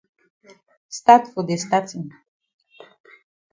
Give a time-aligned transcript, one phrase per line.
[0.99, 2.03] Stat for de statin.